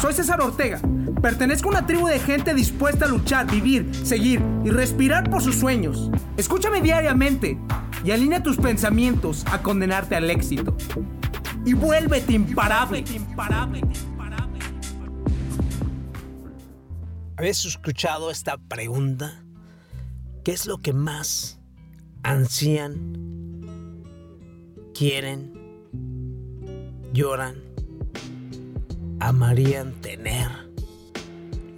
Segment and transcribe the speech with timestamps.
[0.00, 0.80] Soy César Ortega.
[1.22, 5.56] Pertenezco a una tribu de gente dispuesta a luchar, vivir, seguir y respirar por sus
[5.56, 6.10] sueños.
[6.36, 7.58] Escúchame diariamente
[8.04, 10.76] y alinea tus pensamientos a condenarte al éxito.
[11.64, 13.04] Y vuélvete imparable.
[17.38, 19.42] ¿Habéis escuchado esta pregunta?
[20.44, 21.58] ¿Qué es lo que más
[22.22, 24.04] ansían,
[24.94, 25.52] quieren,
[27.12, 27.65] lloran,
[29.20, 30.48] amarían tener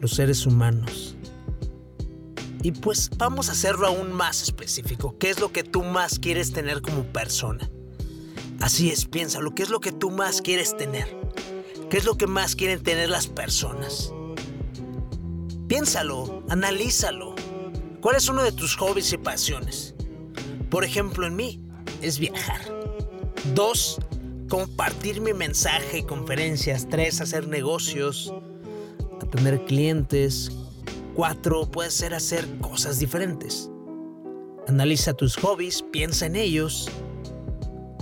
[0.00, 1.16] los seres humanos?
[2.62, 5.16] Y pues vamos a hacerlo aún más específico.
[5.18, 7.70] ¿Qué es lo que tú más quieres tener como persona?
[8.60, 9.54] Así es, piénsalo.
[9.54, 11.06] ¿Qué es lo que tú más quieres tener?
[11.88, 14.12] ¿Qué es lo que más quieren tener las personas?
[15.68, 17.34] Piénsalo, analízalo.
[18.00, 19.94] ¿Cuál es uno de tus hobbies y pasiones?
[20.70, 21.60] Por ejemplo, en mí
[22.02, 22.60] es viajar.
[23.54, 24.00] Dos,
[24.48, 26.88] compartir mi mensaje, conferencias.
[26.88, 28.32] Tres, hacer negocios,
[29.22, 30.50] atender clientes.
[31.14, 33.70] Cuatro, puede ser hacer cosas diferentes.
[34.66, 36.88] Analiza tus hobbies, piensa en ellos.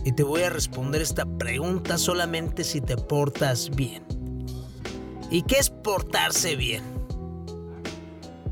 [0.05, 4.05] Y te voy a responder esta pregunta solamente si te portas bien.
[5.31, 6.85] ¿Y qué es portarse bien?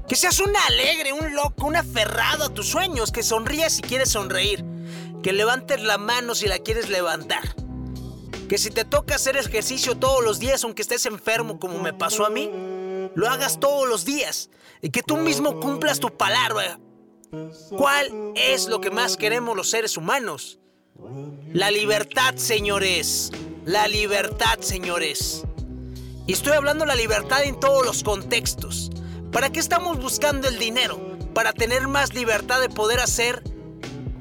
[0.08, 4.10] Que seas un alegre, un loco, un aferrado a tus sueños, que sonríes si quieres
[4.10, 4.64] sonreír,
[5.22, 7.54] que levantes la mano si la quieres levantar.
[8.48, 12.26] Que si te toca hacer ejercicio todos los días, aunque estés enfermo como me pasó
[12.26, 12.50] a mí,
[13.14, 14.50] lo hagas todos los días
[14.82, 16.78] y que tú mismo cumplas tu palabra.
[17.70, 20.58] ¿Cuál es lo que más queremos los seres humanos?
[21.52, 23.32] La libertad, señores.
[23.64, 25.42] La libertad, señores.
[26.26, 28.90] Y estoy hablando de la libertad en todos los contextos.
[29.32, 31.00] ¿Para qué estamos buscando el dinero?
[31.34, 33.42] Para tener más libertad de poder hacer,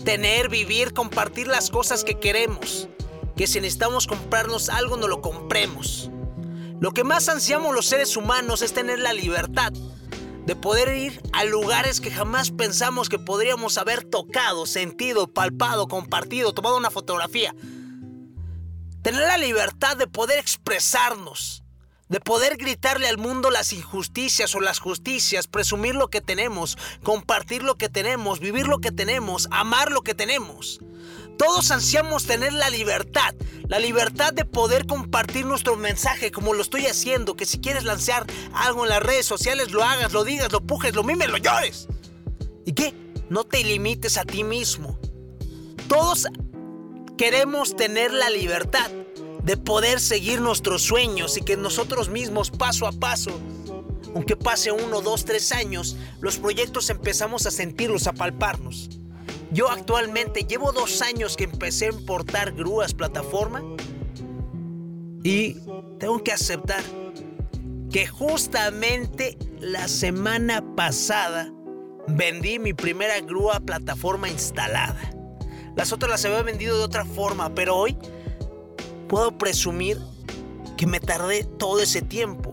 [0.03, 2.87] tener, vivir, compartir las cosas que queremos.
[3.35, 6.09] Que si necesitamos comprarnos algo, no lo compremos.
[6.79, 9.71] Lo que más ansiamos los seres humanos es tener la libertad
[10.45, 16.53] de poder ir a lugares que jamás pensamos que podríamos haber tocado, sentido, palpado, compartido,
[16.53, 17.55] tomado una fotografía.
[19.01, 21.63] Tener la libertad de poder expresarnos,
[22.09, 27.63] de poder gritarle al mundo las injusticias o las justicias, presumir lo que tenemos, compartir
[27.63, 30.79] lo que tenemos, vivir lo que tenemos, amar lo que tenemos.
[31.37, 33.33] Todos ansiamos tener la libertad,
[33.67, 38.25] la libertad de poder compartir nuestro mensaje como lo estoy haciendo, que si quieres lanzar
[38.53, 41.87] algo en las redes sociales lo hagas, lo digas, lo pujes, lo mimes, lo llores.
[42.65, 42.93] ¿Y qué?
[43.29, 44.99] No te limites a ti mismo.
[45.87, 46.27] Todos
[47.17, 48.89] queremos tener la libertad
[49.43, 53.31] de poder seguir nuestros sueños y que nosotros mismos paso a paso,
[54.15, 58.89] aunque pase uno, dos, tres años, los proyectos empezamos a sentirlos, a palparnos.
[59.53, 63.63] Yo actualmente llevo dos años que empecé a importar grúas plataforma
[65.23, 65.57] y
[65.99, 66.81] tengo que aceptar
[67.91, 71.53] que justamente la semana pasada
[72.07, 75.11] vendí mi primera grúa plataforma instalada.
[75.75, 77.95] Las otras las había vendido de otra forma, pero hoy
[79.07, 79.99] puedo presumir
[80.77, 82.51] que me tardé todo ese tiempo,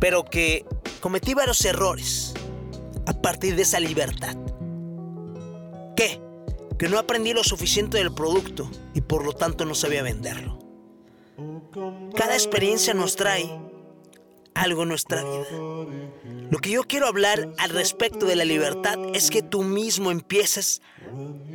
[0.00, 0.64] pero que
[1.00, 2.32] cometí varios errores
[3.04, 4.36] a partir de esa libertad.
[6.00, 6.18] ¿Qué?
[6.78, 10.58] Que no aprendí lo suficiente del producto y por lo tanto no sabía venderlo.
[12.16, 13.50] Cada experiencia nos trae
[14.54, 15.44] algo en nuestra vida.
[16.50, 20.80] Lo que yo quiero hablar al respecto de la libertad es que tú mismo empieces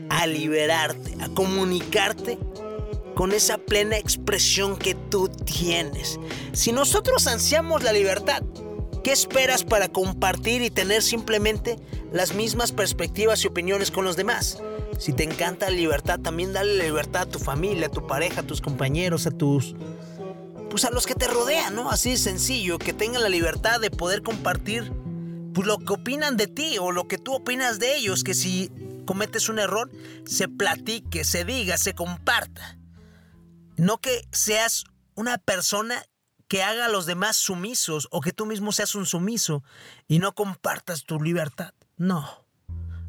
[0.10, 2.38] a liberarte, a comunicarte
[3.16, 6.20] con esa plena expresión que tú tienes.
[6.54, 8.44] Si nosotros ansiamos la libertad,
[9.06, 11.78] ¿qué esperas para compartir y tener simplemente
[12.12, 14.64] las mismas perspectivas y opiniones con los demás?
[14.98, 18.42] Si te encanta la libertad, también dale la libertad a tu familia, a tu pareja,
[18.42, 19.76] a tus compañeros, a tus...
[20.72, 21.92] Pues a los que te rodean, ¿no?
[21.92, 24.92] Así de sencillo, que tengan la libertad de poder compartir
[25.54, 28.72] pues, lo que opinan de ti o lo que tú opinas de ellos, que si
[29.06, 29.92] cometes un error,
[30.26, 32.80] se platique, se diga, se comparta.
[33.78, 36.04] No que seas una persona
[36.48, 39.64] que haga a los demás sumisos o que tú mismo seas un sumiso
[40.08, 41.74] y no compartas tu libertad.
[41.98, 42.46] No.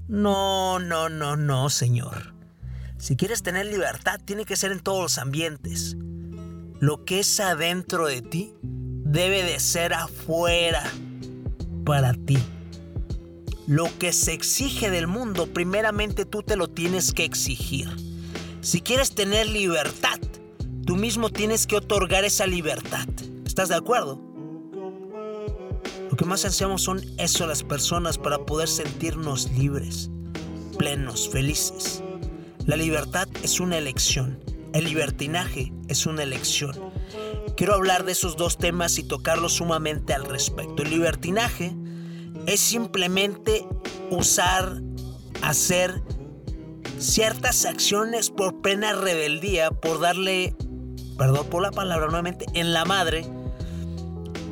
[0.09, 2.35] No, no, no, no, señor.
[2.99, 5.97] Si quieres tener libertad, tiene que ser en todos los ambientes.
[6.81, 10.85] Lo que es adentro de ti debe de ser afuera
[11.85, 12.39] para ti.
[13.67, 17.89] Lo que se exige del mundo, primeramente tú te lo tienes que exigir.
[18.61, 20.21] Si quieres tener libertad,
[20.87, 23.09] Tú mismo tienes que otorgar esa libertad.
[23.57, 24.21] ¿Estás de acuerdo?
[26.11, 30.11] Lo que más ansiamos son eso las personas para poder sentirnos libres,
[30.77, 32.03] plenos, felices.
[32.67, 34.39] La libertad es una elección.
[34.75, 36.79] El libertinaje es una elección.
[37.57, 40.83] quiero hablar de esos dos temas y tocarlos sumamente al respecto.
[40.83, 41.75] El libertinaje
[42.45, 43.67] es simplemente
[44.11, 44.83] usar,
[45.41, 46.03] hacer
[46.99, 50.55] ciertas acciones por pena rebeldía, por darle,
[51.17, 53.27] perdón por la palabra nuevamente, en la madre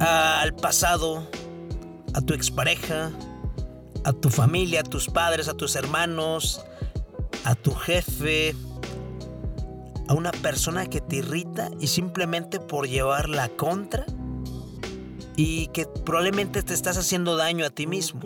[0.00, 1.28] al pasado,
[2.14, 3.10] a tu expareja,
[4.04, 6.64] a tu familia, a tus padres, a tus hermanos,
[7.44, 8.54] a tu jefe,
[10.08, 14.04] a una persona que te irrita y simplemente por llevar la contra
[15.36, 18.20] y que probablemente te estás haciendo daño a ti mismo.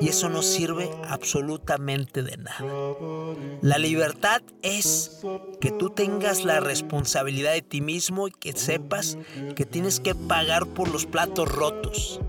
[0.00, 2.58] Y eso no sirve absolutamente de nada.
[3.62, 5.20] La libertad es
[5.60, 9.18] que tú tengas la responsabilidad de ti mismo y que sepas
[9.54, 12.20] que tienes que pagar por los platos rotos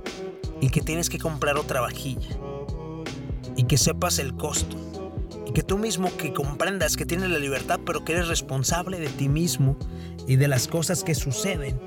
[0.61, 2.37] y que tienes que comprar otra vajilla
[3.55, 4.77] y que sepas el costo
[5.45, 9.09] y que tú mismo que comprendas que tienes la libertad pero que eres responsable de
[9.09, 9.77] ti mismo
[10.27, 11.79] y de las cosas que suceden.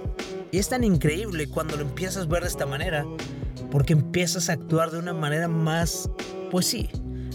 [0.53, 3.06] Y es tan increíble cuando lo empiezas a ver de esta manera
[3.71, 6.11] porque empiezas a actuar de una manera más,
[6.51, 6.89] pues sí,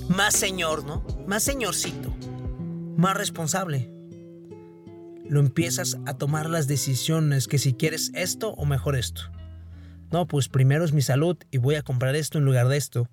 [0.10, 1.06] más señor, ¿no?
[1.28, 2.16] Más señorcito,
[2.98, 3.92] más responsable.
[5.28, 9.24] Lo empiezas a tomar las decisiones que si quieres esto o mejor esto.
[10.12, 13.10] No, pues primero es mi salud y voy a comprar esto en lugar de esto.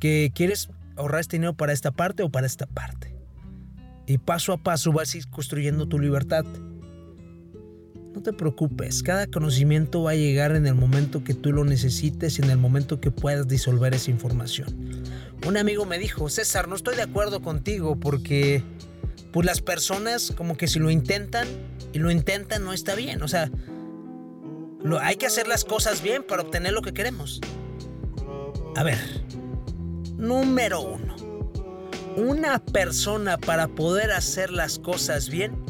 [0.00, 3.14] Que quieres ahorrar este dinero para esta parte o para esta parte.
[4.06, 6.44] Y paso a paso vas a ir construyendo tu libertad.
[8.14, 12.38] No te preocupes, cada conocimiento va a llegar en el momento que tú lo necesites
[12.38, 15.02] y en el momento que puedas disolver esa información.
[15.46, 18.62] Un amigo me dijo, César, no estoy de acuerdo contigo porque
[19.32, 21.48] pues las personas como que si lo intentan
[21.94, 23.22] y lo intentan no está bien.
[23.22, 23.50] O sea,
[25.00, 27.40] hay que hacer las cosas bien para obtener lo que queremos.
[28.76, 28.98] A ver,
[30.16, 31.16] número uno.
[32.16, 35.61] Una persona para poder hacer las cosas bien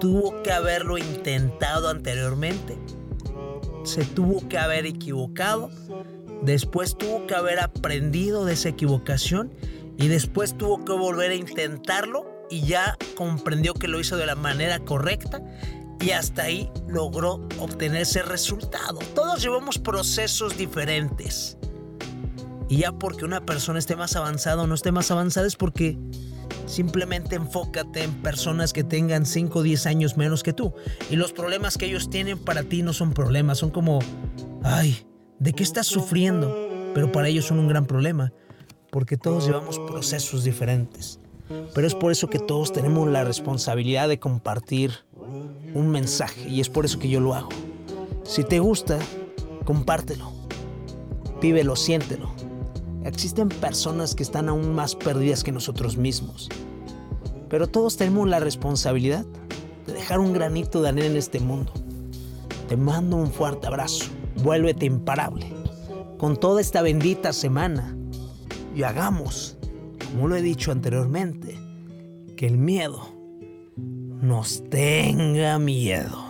[0.00, 2.78] tuvo que haberlo intentado anteriormente,
[3.84, 5.70] se tuvo que haber equivocado,
[6.42, 9.54] después tuvo que haber aprendido de esa equivocación
[9.96, 14.34] y después tuvo que volver a intentarlo y ya comprendió que lo hizo de la
[14.34, 15.40] manera correcta
[16.00, 18.98] y hasta ahí logró obtener ese resultado.
[19.14, 21.58] Todos llevamos procesos diferentes.
[22.68, 25.98] Y ya porque una persona esté más avanzada o no esté más avanzada es porque
[26.70, 30.72] Simplemente enfócate en personas que tengan 5 o 10 años menos que tú.
[31.10, 33.98] Y los problemas que ellos tienen para ti no son problemas, son como,
[34.62, 35.04] ay,
[35.40, 36.56] ¿de qué estás sufriendo?
[36.94, 38.32] Pero para ellos son un gran problema,
[38.92, 41.18] porque todos llevamos procesos diferentes.
[41.74, 44.92] Pero es por eso que todos tenemos la responsabilidad de compartir
[45.74, 47.48] un mensaje y es por eso que yo lo hago.
[48.22, 48.96] Si te gusta,
[49.64, 50.32] compártelo,
[51.42, 52.30] vívelo, siéntelo.
[53.10, 56.48] Existen personas que están aún más perdidas que nosotros mismos.
[57.48, 59.26] Pero todos tenemos la responsabilidad
[59.84, 61.72] de dejar un granito de arena en este mundo.
[62.68, 64.04] Te mando un fuerte abrazo.
[64.44, 65.52] Vuélvete imparable.
[66.18, 67.96] Con toda esta bendita semana.
[68.76, 69.58] Y hagamos,
[70.12, 71.58] como lo he dicho anteriormente,
[72.36, 73.08] que el miedo
[73.76, 76.29] nos tenga miedo.